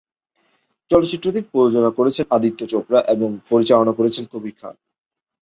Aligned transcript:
চলচ্চিত্রটির 0.91 1.49
প্রযোজনা 1.51 1.91
করেছেন 1.97 2.25
আদিত্য 2.29 2.61
চোপড়া 2.71 2.99
ও 3.13 3.25
পরিচালনা 3.49 3.93
করেছেন 3.99 4.23
কবির 4.33 4.55
খান। 4.59 4.75